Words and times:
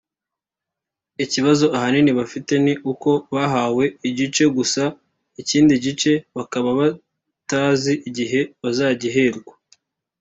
Ikibazo 1.23 1.65
ahanini 1.77 2.11
bafite 2.19 2.53
ni 2.65 2.73
uko 2.91 3.11
bahawe 3.35 3.85
igice 4.09 4.43
gusa 4.57 4.81
ikindi 5.41 5.73
gice 5.85 6.11
bakaba 6.37 6.69
batazi 6.79 7.93
igihe 8.09 8.39
bazagiherwa 8.61 9.53